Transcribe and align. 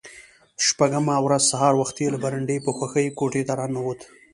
شپږمه 0.67 1.15
ورځ 1.25 1.43
سهار 1.51 1.73
وختي 1.81 2.05
له 2.13 2.17
برنډې 2.23 2.57
په 2.65 2.71
خوښۍ 2.77 3.07
کوټې 3.19 3.41
ته 3.47 3.53
را 3.59 3.65
ننوت. 3.69 3.99